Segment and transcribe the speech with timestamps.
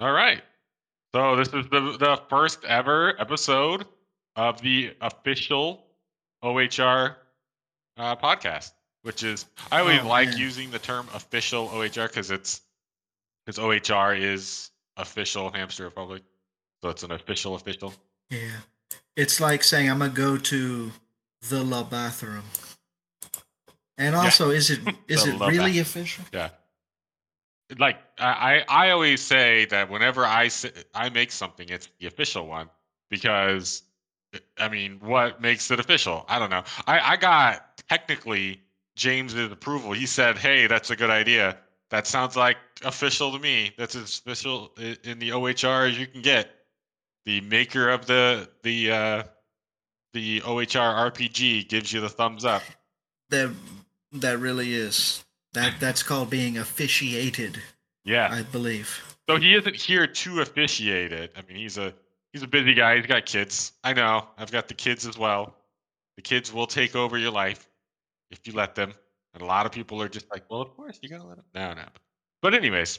[0.00, 0.42] All right.
[1.14, 3.86] So this is the the first ever episode
[4.36, 5.84] of the official
[6.44, 7.16] OHR
[7.96, 8.72] uh, podcast,
[9.02, 10.38] which is I always Oh, like man.
[10.38, 12.60] using the term official OHR because it's
[13.44, 16.22] because OHR is official Hamster Republic,
[16.82, 17.94] so it's an official official.
[18.30, 18.50] Yeah.
[19.16, 20.92] It's like saying I'm gonna go to
[21.48, 22.44] the La bathroom.
[23.96, 26.24] And also, is it is it really official?
[26.32, 26.50] Yeah.
[27.76, 30.48] Like I, I always say that whenever I
[30.94, 32.70] I make something, it's the official one
[33.10, 33.82] because
[34.58, 36.24] I mean, what makes it official?
[36.28, 36.62] I don't know.
[36.86, 38.62] I I got technically
[38.96, 39.92] James's approval.
[39.92, 41.58] He said, "Hey, that's a good idea.
[41.90, 43.72] That sounds like official to me.
[43.76, 44.72] That's as official
[45.04, 46.50] in the OHR as you can get."
[47.26, 49.22] The maker of the the uh,
[50.14, 52.62] the OHR RPG gives you the thumbs up.
[53.28, 53.50] That
[54.12, 55.24] that really is.
[55.54, 57.58] That that's called being officiated,
[58.04, 58.28] Yeah.
[58.30, 59.16] I believe.
[59.28, 61.34] So he isn't here to officiate it.
[61.36, 61.94] I mean, he's a
[62.32, 62.96] he's a busy guy.
[62.96, 63.72] He's got kids.
[63.84, 64.26] I know.
[64.38, 65.54] I've got the kids as well.
[66.16, 67.68] The kids will take over your life
[68.30, 68.92] if you let them.
[69.34, 71.44] And a lot of people are just like, well, of course you gotta let them.
[71.54, 71.84] No, no.
[72.42, 72.98] But anyways,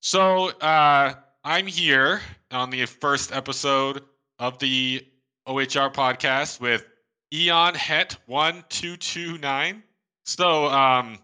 [0.00, 4.02] so uh, I'm here on the first episode
[4.38, 5.06] of the
[5.46, 6.86] OHR podcast with
[7.32, 9.82] EonHet one two two nine.
[10.24, 11.18] So um,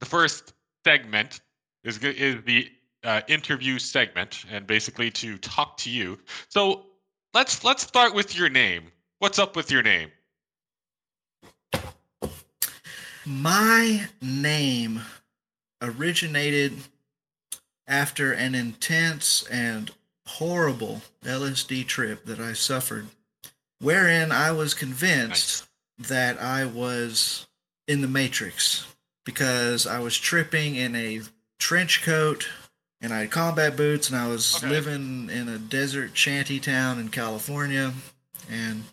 [0.00, 1.40] the first segment
[1.84, 2.70] is is the
[3.04, 6.18] uh, interview segment, and basically to talk to you.
[6.48, 6.86] So
[7.32, 8.84] let's let's start with your name.
[9.18, 10.10] What's up with your name?
[13.26, 15.02] My name
[15.82, 16.72] originated
[17.86, 19.90] after an intense and
[20.26, 23.08] horrible LSD trip that I suffered,
[23.80, 25.66] wherein I was convinced
[25.98, 27.46] that I was
[27.86, 28.86] in the Matrix
[29.24, 31.20] because I was tripping in a
[31.58, 32.48] trench coat
[33.00, 34.68] and I had combat boots and I was Okay.
[34.68, 37.92] living in a desert shanty town in California
[38.48, 38.84] and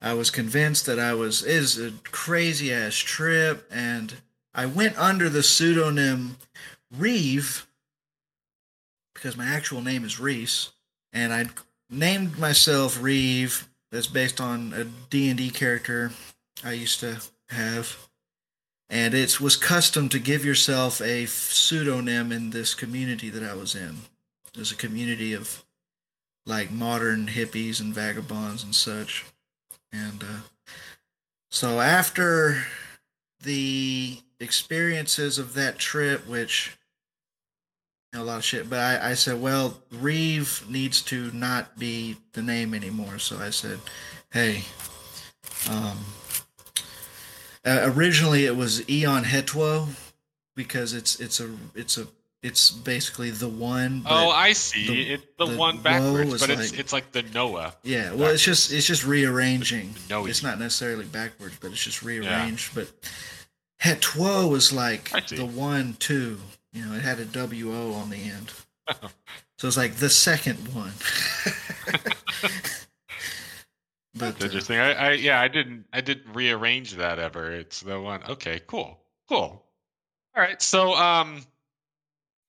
[0.00, 4.12] I was convinced that I was is a crazy ass trip, and
[4.54, 6.36] I went under the pseudonym
[6.94, 7.66] Reeve
[9.14, 10.72] because my actual name is Reese,
[11.14, 11.46] and I
[11.88, 13.66] named myself Reeve.
[13.90, 16.10] That's based on a D and D character
[16.62, 17.96] I used to have,
[18.94, 23.74] and it was custom to give yourself a pseudonym in this community that I was
[23.74, 23.96] in.
[24.54, 25.64] There's a community of
[26.46, 29.24] like modern hippies and vagabonds and such.
[29.92, 30.40] And uh,
[31.50, 32.66] so after
[33.42, 36.76] the experiences of that trip, which
[38.14, 42.42] a lot of shit, but I, I said, well, Reeve needs to not be the
[42.42, 43.18] name anymore.
[43.18, 43.80] So I said,
[44.30, 44.62] hey,
[45.68, 45.98] um,
[47.64, 49.88] uh, originally it was Eon Hetwo
[50.56, 52.06] because it's it's a it's a
[52.42, 54.02] it's basically the one.
[54.04, 54.86] Oh, I see.
[54.86, 57.74] the- it's the, the one backwards, but it's like- it's like the Noah.
[57.82, 59.94] Yeah, well, it's just it's just rearranging.
[60.10, 62.74] No, it's not necessarily backwards, but it's just rearranged.
[62.74, 62.90] But
[63.82, 66.38] Hetwo was like the one two.
[66.74, 68.52] You know, it had a W O on the end,
[69.58, 70.92] so it's like the second one.
[74.24, 74.78] but That's uh, interesting.
[74.78, 77.52] I, I yeah, I didn't I didn't rearrange that ever.
[77.52, 78.22] It's the one.
[78.28, 78.98] Okay, cool,
[79.28, 79.64] cool.
[80.36, 80.60] All right.
[80.60, 81.42] So um,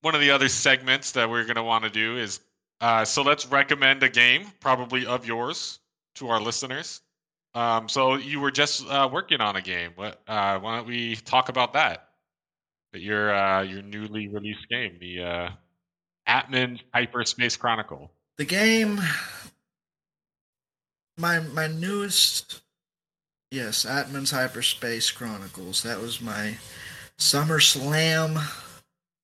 [0.00, 2.40] one of the other segments that we're gonna want to do is
[2.80, 5.78] uh, so let's recommend a game, probably of yours,
[6.16, 7.00] to our listeners.
[7.54, 9.92] Um, so you were just uh, working on a game.
[9.94, 10.20] What?
[10.28, 12.08] Uh, why don't we talk about that?
[12.92, 15.48] But your uh, your newly released game, the uh,
[16.26, 18.10] Atman Hyperspace Chronicle.
[18.36, 19.00] the game,
[21.18, 22.60] my my newest,
[23.50, 25.82] yes, Atman's Hyperspace Chronicles.
[25.82, 26.58] That was my
[27.18, 28.38] SummerSlam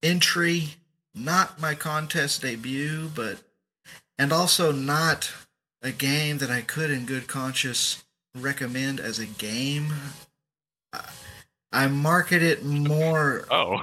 [0.02, 0.74] entry,
[1.14, 3.38] not my contest debut, but
[4.18, 5.32] and also not
[5.82, 8.04] a game that I could in good conscience
[8.34, 9.92] recommend as a game.
[10.92, 11.08] I-
[11.74, 13.78] I market it more Oh,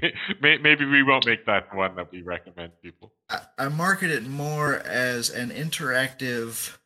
[0.40, 3.12] maybe we won't make that one that we recommend people.
[3.28, 6.76] I, I market it more as an interactive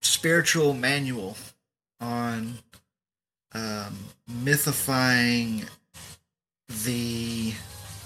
[0.00, 1.36] spiritual manual
[2.00, 2.58] on
[3.52, 3.96] um,
[4.30, 5.68] mythifying
[6.84, 7.52] the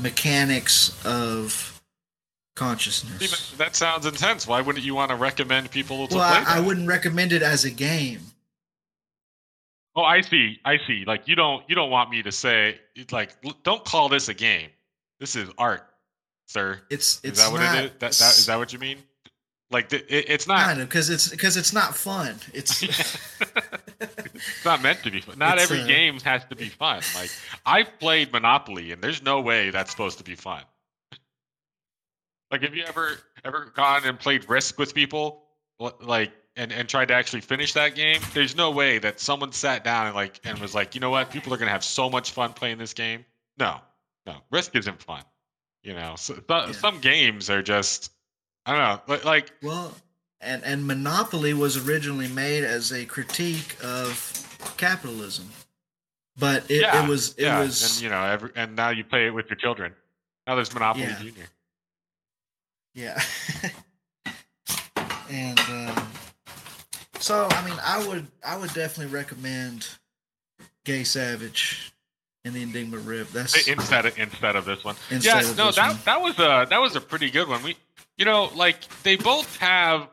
[0.01, 1.81] mechanics of
[2.55, 3.17] consciousness.
[3.17, 4.47] Steven, that sounds intense.
[4.47, 6.59] Why wouldn't you want to recommend people to Well, play I.
[6.59, 8.21] I wouldn't recommend it as a game.
[9.95, 10.59] Oh, I see.
[10.65, 11.05] I see.
[11.07, 12.79] Like you don't you don't want me to say
[13.11, 13.31] like
[13.63, 14.71] don't call this a game.
[15.21, 15.87] This is art,
[16.47, 16.81] sir.
[16.89, 17.91] It's Is it's that what not it is?
[17.93, 18.99] That, that is that what you mean?
[19.73, 20.61] Like th- it, it's not.
[20.61, 22.37] kind of because it's because it's not fun.
[22.53, 22.83] It's
[24.01, 25.39] it's not meant to be fun.
[25.39, 27.03] Not every uh, game has to be fun.
[27.15, 27.31] Like
[27.65, 30.63] I've played Monopoly, and there's no way that's supposed to be fun.
[32.51, 35.45] Like, have you ever ever gone and played Risk with people,
[36.03, 38.21] like, and and tried to actually finish that game?
[38.35, 41.31] There's no way that someone sat down and like and was like, you know what,
[41.31, 43.25] people are gonna have so much fun playing this game.
[43.59, 43.81] No,
[44.27, 45.23] no, Risk isn't fun.
[45.83, 46.71] You know, so, yeah.
[46.73, 48.13] some games are just,
[48.67, 49.53] I don't know, like.
[49.63, 49.95] Well,
[50.41, 55.49] and and Monopoly was originally made as a critique of capitalism,
[56.37, 57.61] but it, yeah, it was it yeah.
[57.61, 59.93] was and you know every, and now you play it with your children.
[60.47, 61.19] Now there's Monopoly yeah.
[61.19, 61.47] Junior.
[62.95, 63.23] Yeah.
[65.31, 66.09] and um,
[67.19, 69.89] so I mean I would I would definitely recommend
[70.85, 71.93] Gay Savage
[72.45, 73.29] in the Enigma Rip.
[73.31, 74.97] That's instead of instead of this one.
[75.11, 75.99] Yeah, no, that one.
[76.05, 77.63] that was a that was a pretty good one.
[77.63, 77.77] We
[78.17, 80.09] you know, like they both have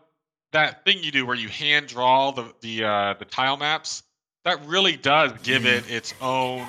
[0.51, 4.04] that thing you do where you hand draw the the uh, the tile maps.
[4.46, 5.78] That really does give mm.
[5.78, 6.66] it its own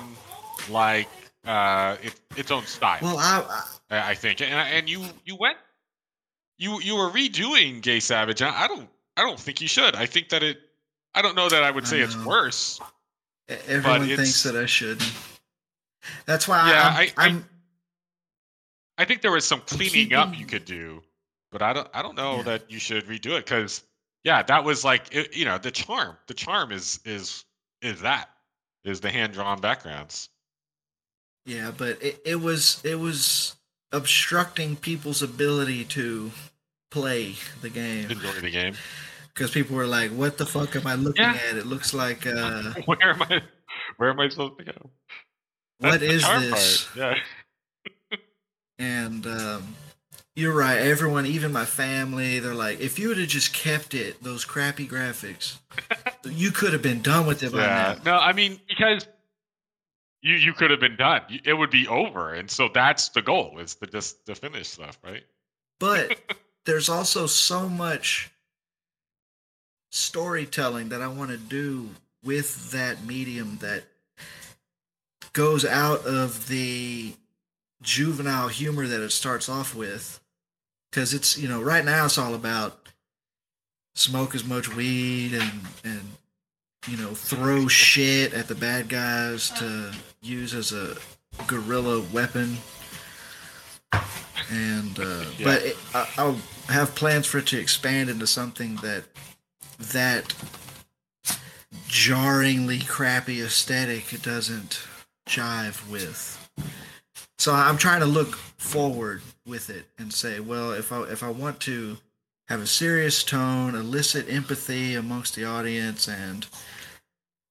[0.69, 1.07] like
[1.45, 2.99] uh it, its own style.
[3.01, 5.57] Well, I, I I think, and and you you went
[6.57, 8.41] you you were redoing Gay Savage.
[8.41, 8.87] I, I don't
[9.17, 9.95] I don't think you should.
[9.95, 10.57] I think that it.
[11.13, 12.79] I don't know that I would say I it's worse.
[13.67, 15.01] Everyone thinks that I should.
[16.25, 17.49] That's why yeah, I'm, I, I'm,
[18.97, 21.03] I, think there was some cleaning keeping, up you could do,
[21.51, 22.43] but I don't I don't know yeah.
[22.43, 23.83] that you should redo it because
[24.23, 26.17] yeah, that was like it, you know the charm.
[26.27, 27.45] The charm is is
[27.81, 28.29] is that
[28.83, 30.29] is the hand drawn backgrounds.
[31.45, 33.55] Yeah, but it, it was it was
[33.91, 36.31] obstructing people's ability to
[36.91, 38.09] play the game.
[38.09, 38.75] Enjoy the game.
[39.33, 41.37] Because people were like, "What the fuck am I looking yeah.
[41.49, 41.57] at?
[41.57, 43.41] It looks like uh, where am I?
[43.97, 44.89] Where am I supposed to go?
[45.79, 46.85] That's what is this?
[46.85, 46.97] Part.
[48.11, 48.17] Yeah.
[48.79, 49.75] and um,
[50.35, 50.77] you're right.
[50.77, 54.87] Everyone, even my family, they're like, if you would have just kept it, those crappy
[54.87, 55.57] graphics,
[56.25, 57.97] you could have been done with it by yeah.
[58.03, 58.13] now.
[58.13, 59.07] No, I mean because
[60.21, 61.21] you you could have been done.
[61.43, 64.97] It would be over, and so that's the goal is to just to finish stuff,
[65.03, 65.23] right?
[65.79, 66.17] But
[66.65, 68.31] there's also so much
[69.91, 71.89] storytelling that I want to do
[72.23, 73.83] with that medium that
[75.33, 77.13] goes out of the
[77.81, 80.19] juvenile humor that it starts off with
[80.89, 82.89] because it's you know right now it's all about
[83.95, 85.51] smoke as much weed and
[85.83, 86.01] and
[86.87, 89.91] you know throw shit at the bad guys to
[90.21, 90.95] use as a
[91.47, 92.57] guerrilla weapon
[94.51, 95.45] and uh, yeah.
[95.45, 96.37] but it, I, i'll
[96.67, 99.03] have plans for it to expand into something that
[99.79, 100.33] that
[101.87, 104.81] jarringly crappy aesthetic doesn't
[105.27, 106.37] jive with.
[107.41, 111.31] So I'm trying to look forward with it and say, well, if I if I
[111.31, 111.97] want to
[112.49, 116.45] have a serious tone, elicit empathy amongst the audience, and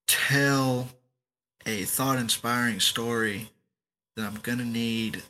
[0.06, 0.90] tell
[1.66, 3.48] a thought-inspiring story,
[4.14, 5.24] then I'm gonna need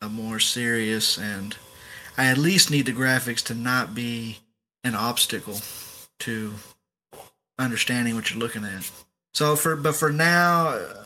[0.00, 1.54] a more serious and
[2.16, 4.38] I at least need the graphics to not be
[4.82, 5.60] an obstacle
[6.20, 6.54] to
[7.58, 8.90] understanding what you're looking at.
[9.34, 11.05] So for but for now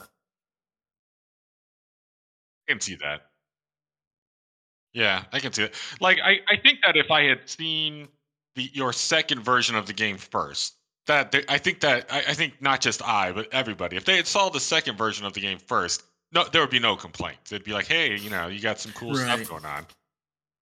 [2.70, 3.22] can see that.
[4.93, 5.75] Yeah, I can see it.
[6.00, 8.08] Like I, I think that if I had seen
[8.56, 10.75] the your second version of the game first,
[11.06, 14.26] that I think that I, I think not just I, but everybody, if they had
[14.26, 16.02] saw the second version of the game first,
[16.32, 17.52] no, there would be no complaints.
[17.52, 19.37] It'd be like, hey, you know, you got some cool right.
[19.37, 19.87] stuff going on.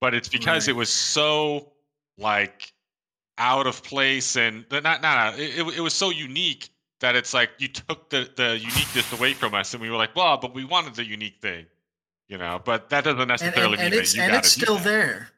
[0.01, 0.75] But it's because right.
[0.75, 1.73] it was so
[2.19, 2.73] like
[3.39, 6.69] out of place and not not, not it, it was so unique
[7.01, 10.15] that it's like you took the the uniqueness away from us and we were like,
[10.15, 11.65] well, but we wanted the unique thing
[12.29, 12.61] you know.
[12.65, 15.31] But that doesn't necessarily and, and, and mean it's, that you and it's still there.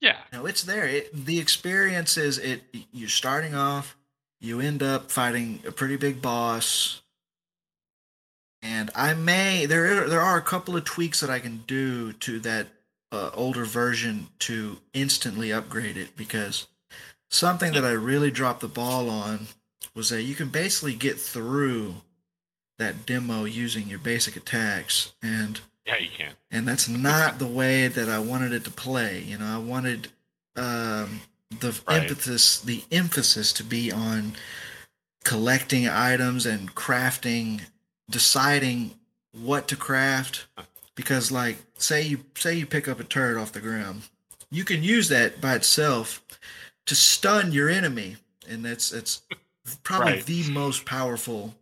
[0.00, 0.86] Yeah, no, it's there.
[0.86, 2.62] It, the experience is it.
[2.92, 3.96] You're starting off,
[4.40, 7.02] you end up fighting a pretty big boss,
[8.62, 12.38] and I may there there are a couple of tweaks that I can do to
[12.40, 12.68] that
[13.10, 16.66] uh, older version to instantly upgrade it because
[17.30, 19.48] something that I really dropped the ball on
[19.94, 21.94] was that you can basically get through
[22.78, 26.32] that demo using your basic attacks and yeah, you can.
[26.50, 29.22] And that's not the way that I wanted it to play.
[29.22, 30.08] You know, I wanted
[30.54, 31.22] um,
[31.60, 32.02] the right.
[32.02, 34.34] emphasis, the emphasis to be on
[35.24, 37.62] collecting items and crafting,
[38.10, 38.92] deciding
[39.32, 40.46] what to craft.
[40.94, 44.02] Because, like, say you say you pick up a turret off the ground,
[44.50, 46.20] you can use that by itself
[46.86, 48.16] to stun your enemy,
[48.48, 49.22] and that's it's
[49.84, 50.26] probably right.
[50.26, 51.54] the most powerful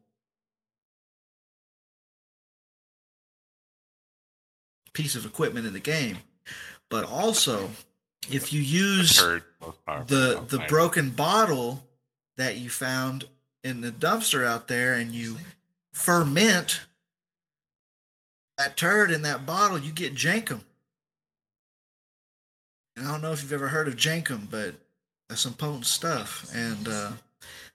[4.96, 6.16] piece of equipment in the game.
[6.88, 7.68] But also,
[8.30, 11.84] if you use the the broken bottle
[12.36, 13.24] that you found
[13.62, 15.36] in the dumpster out there and you
[15.92, 16.80] ferment
[18.56, 20.60] that turd in that bottle, you get jankum.
[22.96, 24.74] And I don't know if you've ever heard of Jankum, but
[25.28, 26.50] that's some potent stuff.
[26.54, 27.12] And uh,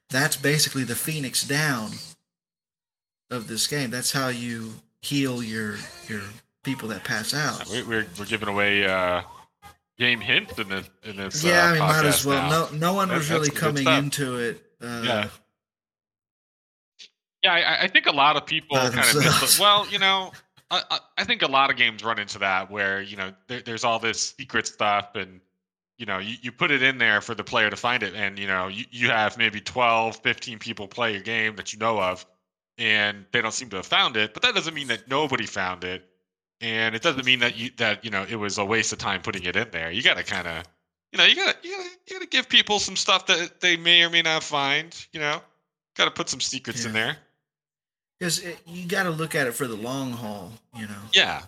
[0.09, 1.91] that's basically the Phoenix down
[3.29, 3.91] of this game.
[3.91, 4.73] That's how you
[5.03, 5.75] heal your
[6.07, 6.23] your
[6.63, 7.67] people that pass out.
[7.69, 9.21] We, we're we're giving away uh,
[9.97, 11.43] game hints in this in this.
[11.43, 12.49] Yeah, uh, I mean, might as well.
[12.49, 12.69] now.
[12.71, 14.63] No, no one That- was really coming into it.
[14.81, 15.27] Uh, Yeah.
[17.43, 19.57] Yeah, I, I think a lot of people kind of miss themselves.
[19.57, 20.31] the, well, you know,
[20.69, 23.61] I, I, I think a lot of games run into that where you know there,
[23.61, 25.41] there's all this secret stuff and
[25.97, 28.37] you know you, you put it in there for the player to find it and
[28.37, 31.99] you know you, you have maybe 12 15 people play your game that you know
[31.99, 32.25] of
[32.77, 35.83] and they don't seem to have found it but that doesn't mean that nobody found
[35.83, 36.07] it
[36.61, 39.21] and it doesn't mean that you that you know it was a waste of time
[39.21, 40.63] putting it in there you got to kind of
[41.11, 43.25] you know you got to you got to you got to give people some stuff
[43.27, 45.41] that they may or may not find you know
[45.97, 47.17] got to put some secrets in there
[48.19, 50.93] Because you got to look at it for the long haul, you know.
[51.13, 51.41] yeah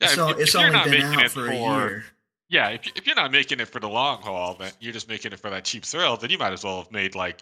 [0.00, 1.52] yeah so if- if it's you're only not been making out it for, a for-
[1.88, 2.04] year.
[2.48, 5.32] Yeah, if, if you're not making it for the long haul, then you're just making
[5.32, 7.38] it for that cheap thrill, then you might as well have made like,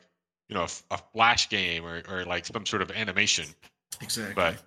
[0.49, 3.45] you know, a flash game or, or like some sort of animation.
[4.01, 4.35] Exactly.
[4.37, 4.63] But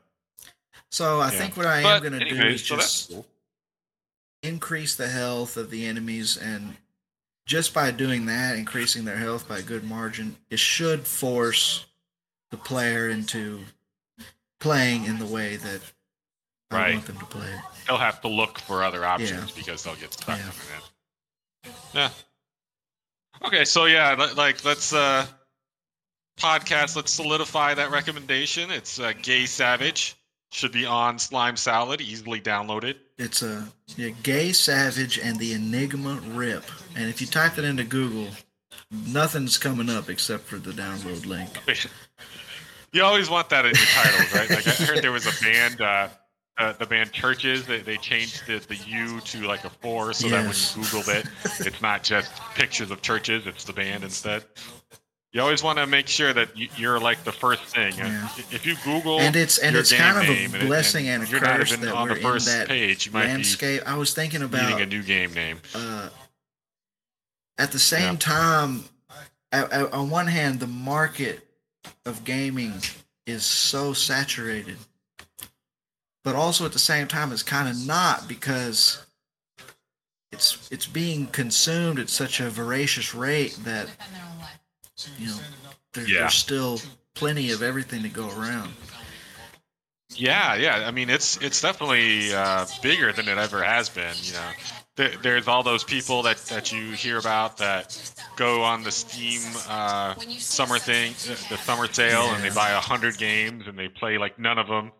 [0.93, 1.39] so I yeah.
[1.39, 3.25] think what I am going to do is so just cool.
[4.43, 6.75] increase the health of the enemies, and
[7.47, 11.85] just by doing that, increasing their health by a good margin, it should force
[12.51, 13.59] the player into
[14.59, 15.81] playing in the way that
[16.69, 16.93] I Right.
[16.93, 17.59] want them to play.
[17.88, 20.43] They'll have to look for other options because they'll get stuck Yeah.
[20.43, 20.67] coming
[21.65, 21.71] in.
[21.93, 22.09] Yeah.
[23.47, 25.25] Okay, so yeah, like let's uh
[26.38, 26.95] podcast.
[26.95, 28.69] Let's solidify that recommendation.
[28.71, 30.15] It's uh, Gay Savage.
[30.53, 32.95] Should be on Slime Salad, easily downloaded.
[33.17, 33.67] It's a
[33.98, 36.63] yeah, gay savage and the Enigma Rip,
[36.95, 38.27] and if you type it into Google,
[38.91, 41.50] nothing's coming up except for the download link.
[42.91, 44.50] You always want that in your titles, right?
[44.51, 46.10] Like I heard there was a band, uh,
[46.60, 47.65] uh, the band CHVRCHES.
[47.65, 50.75] They, they changed the, the U to like a four, so Yes.
[50.75, 54.43] that when you Googled it, it's not just pictures of churches; it's the band instead.
[55.33, 57.93] You always want to make sure that you, you're like the first thing.
[57.97, 58.29] Yeah.
[58.51, 61.25] If you Google And it's and it's kind of a and it- blessing and, a
[61.25, 63.81] curse that on we're the first in that page, you might landscape.
[63.87, 65.59] I was thinking about a new game name.
[65.73, 66.09] uh,
[67.57, 68.19] at the same Yeah.
[68.19, 68.83] time,
[69.51, 71.47] a- a- on one hand, the market
[72.05, 72.81] of gaming
[73.25, 74.77] is so saturated,
[76.23, 79.03] but also at the same time, it's kind of not because
[80.31, 83.87] it's it's being consumed at such a voracious rate that
[85.17, 85.38] you know
[85.93, 86.19] there, Yeah.
[86.21, 86.79] there's still
[87.15, 88.73] plenty of everything to go around.
[90.15, 90.85] Yeah, yeah.
[90.88, 94.13] I mean, it's it's definitely uh, bigger than it ever has been.
[94.21, 94.50] You know,
[94.95, 97.97] there, there's all those people that that you hear about that
[98.35, 102.79] go on the Steam uh, summer thing, the the summer sale, and they buy a
[102.79, 104.91] hundred games and they play like none of them.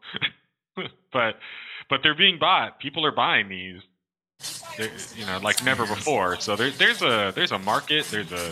[1.13, 1.38] but
[1.89, 2.79] but they're being bought.
[2.79, 3.81] People are buying these.
[4.77, 6.39] They're, you know, like never before.
[6.39, 8.05] So there, there's a there's a market.
[8.05, 8.51] There's a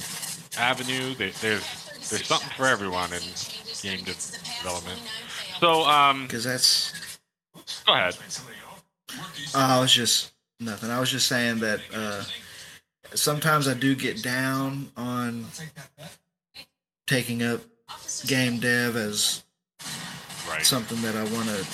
[0.58, 1.14] avenue.
[1.16, 3.22] There, there's there's something for everyone in
[3.82, 4.14] game de-
[4.62, 5.00] development.
[5.60, 7.20] So um, Because that's
[7.86, 8.16] go ahead.
[9.54, 10.90] Uh, I was just nothing.
[10.90, 12.24] I was just saying that uh,
[13.14, 15.46] sometimes I do get down on
[17.08, 17.62] taking up
[18.28, 19.44] game dev as
[20.50, 20.66] Right.
[20.66, 21.66] something that I want to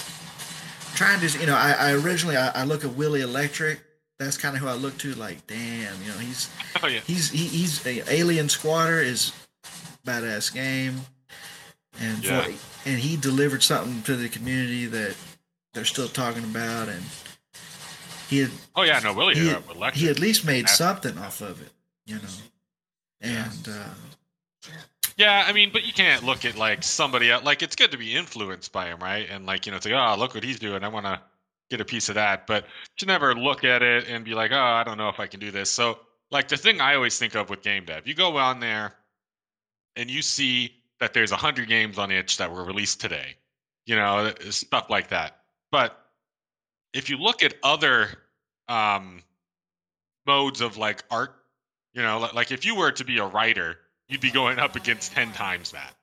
[0.96, 3.80] try and just, you know, I, I originally I, I look at Willy Elektrix.
[4.20, 5.14] That's kind of who I look to.
[5.14, 6.50] Like, damn, you know, he's
[6.82, 7.02] Oh yeah.
[7.06, 9.32] he's he, he's Alien Squatter is
[10.06, 11.02] badass game,
[12.00, 12.42] and Yeah.
[12.44, 12.52] for,
[12.90, 15.16] and he delivered something to the community that
[15.74, 17.04] they're still talking about, and
[18.30, 19.00] he had Oh yeah.
[19.00, 19.36] No, Willie.
[19.36, 21.72] he, had, he at least made something off of it,
[22.08, 22.22] you know,
[23.22, 24.70] and uh,
[25.16, 27.44] Yeah, I mean, but you can't look at like somebody else.
[27.44, 29.28] Like, it's good to be influenced by him, right?
[29.30, 30.84] And like, you know, it's like, oh, look what he's doing.
[30.84, 31.22] I want to
[31.70, 32.48] get a piece of that.
[32.48, 35.20] But you should never look at it and be like, oh, I don't know if
[35.20, 35.70] I can do this.
[35.70, 36.00] So,
[36.32, 38.94] like, the thing I always think of with game dev, you go on there
[39.96, 43.36] and you see that there's a hundred games on itch that were released today,
[43.86, 45.42] you know, stuff like that.
[45.72, 45.98] But
[46.94, 48.10] if you look at other
[48.68, 49.22] um,
[50.26, 51.36] modes of like art,
[51.94, 55.14] you know, like if you were to be a writer, you'd be going up against
[55.14, 55.94] 10 times that.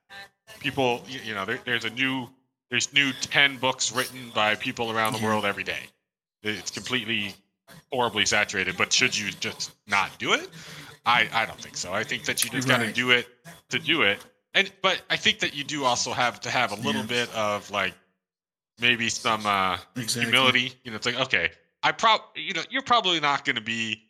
[0.60, 2.28] People, you, you know, there, there's a new,
[2.74, 5.78] there's new 10 books written by people around the world every day.
[6.42, 7.32] It's completely
[7.92, 10.48] horribly saturated, but should you just not do it?
[11.06, 11.92] I, I don't think so.
[11.92, 13.28] I think that you just got to do it
[13.68, 14.18] to do it.
[14.54, 17.06] And, but I think that you do also have to have a little Yeah.
[17.26, 17.94] bit of like,
[18.80, 20.22] maybe some, uh, exactly.
[20.24, 20.72] humility.
[20.82, 21.52] You know, it's like, okay,
[21.84, 24.02] I prob, you know, you're probably not going to be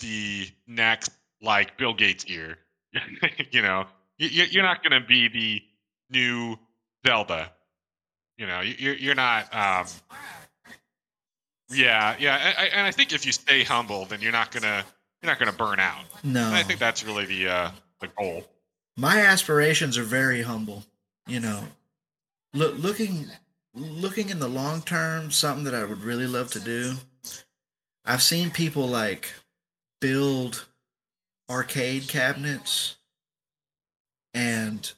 [0.00, 1.10] the next
[1.40, 2.58] like Bill Gates here.
[3.50, 3.86] you know,
[4.18, 5.62] you- you're not going to be the
[6.10, 6.58] new
[7.06, 7.52] Zelda.
[8.40, 9.54] You know, you- you're you're not.
[9.54, 9.86] Um,
[11.68, 14.84] yeah, yeah, I, I- and I think if you stay humble, then you're not gonna
[15.22, 16.04] you're not going to burn out.
[16.24, 16.46] No.
[16.46, 17.70] And I think that's really the uh,
[18.00, 18.46] the goal.
[18.96, 20.82] my aspirations are very humble.
[21.26, 21.64] You know,
[22.54, 23.26] look, looking
[23.74, 26.94] looking in the long term, something that I would really love to do.
[28.06, 29.30] I've seen people like
[30.00, 30.64] build
[31.50, 32.96] arcade cabinets
[34.32, 34.90] and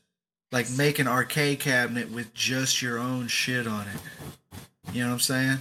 [0.53, 4.57] like make an arcade cabinet with just your own shit on it.
[4.93, 5.59] You know what I'm saying?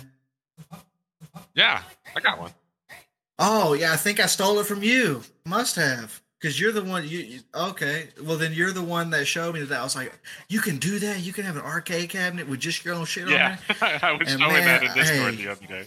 [1.55, 1.81] Yeah,
[2.15, 2.51] I got one.
[3.39, 5.24] Oh yeah, I think I stole it from you.
[5.45, 7.07] Must have, because you're the one.
[7.07, 8.10] You, you okay?
[8.24, 9.79] Well, then you're the one that showed me that.
[9.79, 10.13] I was like,
[10.50, 11.21] you can do that.
[11.21, 14.00] You can have an arcade cabinet with just your own shit Yeah, on there.
[14.03, 15.43] I was And showing man, that in Discord hey.
[15.43, 15.86] the other day.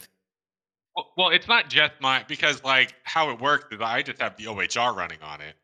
[0.96, 4.36] Well, well, it's not just my because like how it works is I just have
[4.36, 5.54] the OHR running on it.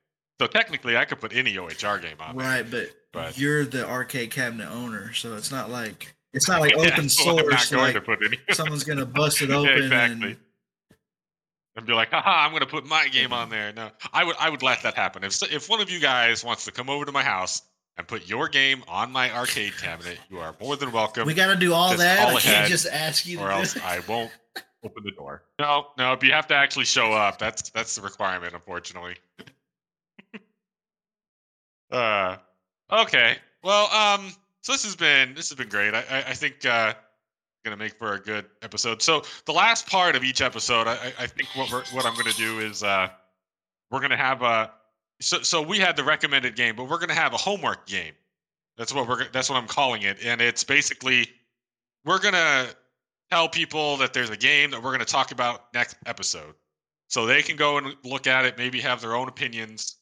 [0.40, 2.46] So technically, I could put any OHR game on there.
[2.46, 6.72] Right, but, But- you're the arcade cabinet owner, so it's not like it's not like
[6.76, 7.70] Yeah, open source.
[7.70, 8.20] going Like to put
[8.52, 9.82] someone's gonna bust it Yeah, open.
[9.84, 10.28] exactly.
[10.30, 10.36] and,
[11.76, 13.72] and be like, haha, I'm gonna put my game on there.
[13.72, 15.24] No, I would I would let that happen.
[15.24, 17.62] If if one of you guys wants to come over to my house
[17.96, 21.26] and put your game on my arcade cabinet, you are more than welcome.
[21.26, 22.28] we got to do all Just that.
[22.28, 23.38] I can't just ask you.
[23.38, 23.76] To or else.
[23.76, 24.30] I won't
[24.84, 25.42] open the door.
[25.58, 27.38] No, no, but you have to actually show up.
[27.40, 29.16] That's that's the requirement, unfortunately.
[31.90, 32.36] uh,
[32.92, 33.36] okay.
[33.62, 34.32] Well, um,
[34.62, 35.94] so this has been this has been great.
[35.94, 36.94] I I, I think uh,
[37.64, 39.02] gonna make for a good episode.
[39.02, 42.32] So the last part of each episode, I I- think what we're what I'm gonna
[42.32, 43.08] do is uh,
[43.90, 44.70] we're gonna have a
[45.20, 48.14] so so we had the recommended game, but we're gonna have a homework game.
[48.76, 51.28] That's what we're that's what I'm calling it, and it's basically
[52.04, 52.66] we're gonna
[53.30, 56.54] tell people that there's a game that we're gonna talk about next episode,
[57.08, 59.96] so they can go and look at it, maybe have their own opinions,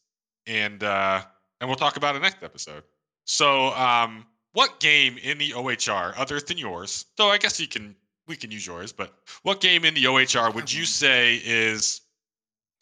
[0.46, 1.22] and uh,
[1.60, 2.82] and we'll talk about it next episode.
[3.24, 7.04] So, um, what game in the OHR other than yours?
[7.16, 7.94] Though I guess you can
[8.26, 9.12] we can use yours, but
[9.42, 12.00] what game in the OHR would you say is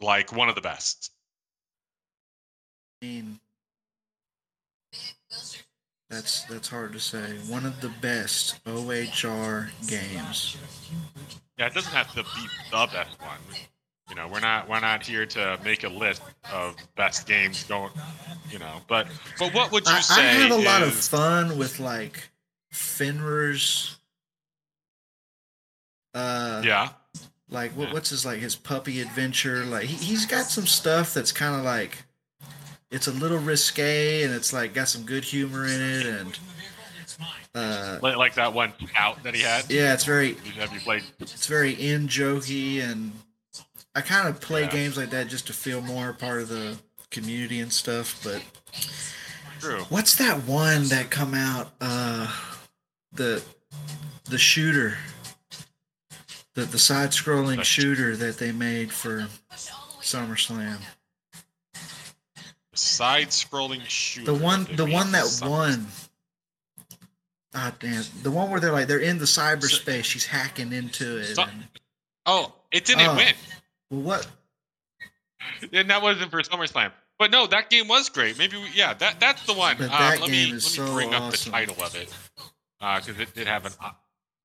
[0.00, 1.10] like one of the best?
[3.02, 3.40] I mean,
[6.08, 7.36] that's that's hard to say.
[7.48, 10.56] One of the best OHR games.
[11.58, 13.38] Yeah, it doesn't have to be the best one.
[14.08, 17.90] You know, we're not we're not here to make a list of best games going.
[18.50, 20.22] You know, but but what would you I, I say?
[20.42, 22.28] have a lot of fun with like
[22.72, 23.98] Fenrir's.
[26.14, 26.88] Uh, Yeah,
[27.50, 27.94] like what, Yeah.
[27.94, 29.64] what's his like his puppy adventure?
[29.64, 32.04] Like he, he's got some stuff that's kind of like
[32.90, 36.38] it's a little risque and it's like got some good humor in it and
[37.54, 39.68] uh, like, like that one out that he had.
[39.70, 41.02] yeah, it's very Have you played?
[41.18, 43.12] it's very in jokey and
[43.96, 44.70] I kind of play Yeah.
[44.70, 46.78] games like that just to feel more part of the
[47.10, 48.20] community and stuff.
[48.22, 48.42] But
[49.58, 49.84] True.
[49.88, 51.72] what's that one that come out?
[51.80, 52.30] Uh,
[53.12, 53.42] the
[54.24, 54.98] the shooter,
[56.54, 59.28] the the side scrolling shooter that they made for
[60.02, 60.78] SummerSlam.
[62.74, 64.32] Side-scrolling shooter.
[64.32, 65.86] The one the one that won.
[67.54, 68.04] Ah damn!
[68.22, 70.04] The one where they're like they're in the cyberspace.
[70.04, 71.34] She's hacking into it.
[71.36, 71.66] So- and-
[72.26, 73.14] Oh, it didn't Oh.
[73.16, 73.34] win.
[73.90, 74.26] Well, what?
[75.72, 76.92] And that wasn't for SummerSlam.
[77.18, 78.36] But no, that game was great.
[78.36, 79.76] Maybe we, yeah, that that's the one.
[79.78, 81.50] But Um, that let me is let me so bring up awesome.
[81.50, 82.14] the title of it
[82.78, 83.94] because it did have an odd,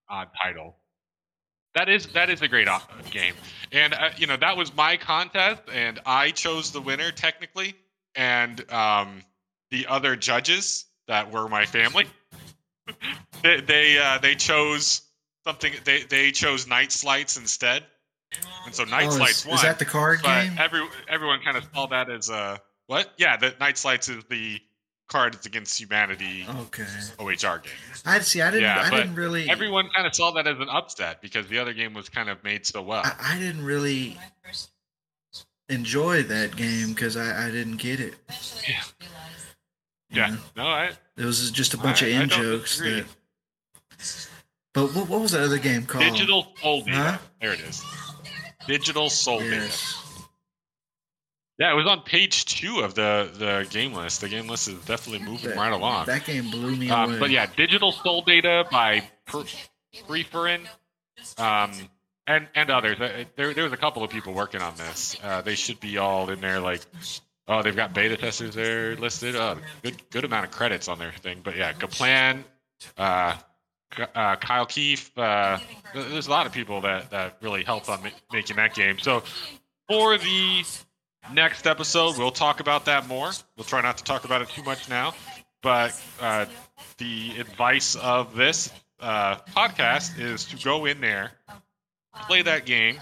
[0.09, 0.77] odd title.
[1.73, 2.67] That is that is a great
[3.11, 3.33] game,
[3.71, 7.75] and uh, you know that was my contest, and I chose the winner technically,
[8.15, 9.23] and um,
[9.69, 12.07] the other judges that were my family,
[13.43, 15.01] they they, uh, they chose
[15.45, 15.73] something.
[15.85, 17.85] They they chose Night Slights instead,
[18.65, 19.55] and so Night Oh, Slights is, won.
[19.55, 20.53] is that the card game?
[20.57, 23.13] every everyone kind of saw that as uh what?
[23.17, 24.59] Yeah, the Night Slights is the
[25.07, 26.83] Cards Against Humanity Okay.
[27.19, 27.71] OHR game.
[28.05, 28.41] I see.
[28.41, 28.63] I didn't.
[28.63, 29.49] Yeah, I didn't really.
[29.49, 32.41] Everyone kind of saw that as an upset because the other game was kind of
[32.45, 33.01] made so well.
[33.03, 34.17] I, I didn't really
[35.69, 38.15] enjoy that game because I, I didn't get it.
[38.67, 38.81] Yeah.
[39.01, 40.37] you yeah, know?
[40.57, 42.79] no, I It was just a bunch I- of in jokes.
[42.79, 43.05] That.
[44.73, 46.05] But what, what was that other game called?
[46.05, 46.91] Digital Data.
[46.91, 47.17] Huh?
[47.41, 47.83] There it is.
[48.67, 49.55] Digital Soul Data.
[49.55, 49.97] Yes.
[51.59, 54.21] Yeah, it was on page two of the the game list.
[54.21, 56.07] The game list is definitely moving That- right along.
[56.07, 57.19] That game blew me Um, away.
[57.19, 59.43] but yeah, Digital Soul Data by per-
[60.07, 60.67] Preferin,
[61.37, 61.71] um,
[62.25, 62.99] and and others.
[62.99, 65.15] Uh, There there was a couple of people working on this.
[65.21, 66.59] Uh, they should be all in there.
[66.59, 66.81] Like,
[67.47, 69.35] oh, they've got beta testers there listed.
[69.35, 71.41] Oh, good good amount of credits on their thing.
[71.43, 72.43] But yeah, Kaplan,
[72.97, 73.35] uh,
[74.15, 75.17] uh, Kyle Keefe.
[75.17, 75.59] Uh,
[75.93, 78.99] there's a lot of people that that really helped on ma- making that game.
[78.99, 79.23] So
[79.87, 80.63] for the
[81.33, 83.31] next episode, we'll talk about that more.
[83.57, 85.13] We'll try not to talk about it too much now,
[85.61, 86.45] but uh,
[86.97, 91.31] the advice of this uh, podcast is to go in there
[92.27, 92.97] play that game,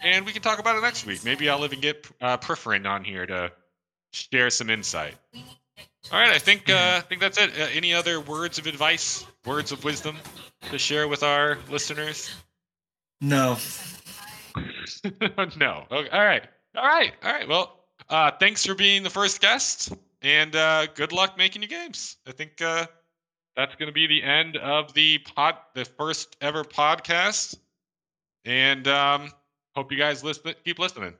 [0.00, 1.24] and we can talk about it next week.
[1.24, 3.52] Maybe I'll even get uh, Preferin on here to
[4.12, 5.14] share some insight.
[6.12, 7.50] All right, I think uh, I think that's it.
[7.58, 10.16] Uh, any other words of advice, words of wisdom
[10.70, 12.30] to share with our listeners?
[13.20, 13.56] No.
[15.56, 15.86] no.
[15.90, 16.08] Okay.
[16.10, 16.46] All right.
[16.76, 17.12] All right.
[17.22, 17.48] All right.
[17.48, 22.16] Well, uh, thanks for being the first guest, and uh, good luck making your games.
[22.26, 22.86] I think uh,
[23.56, 27.56] that's going to be the end of the pod, the first ever podcast.
[28.44, 29.32] And um,
[29.74, 31.14] hope you guys listen, keep listening.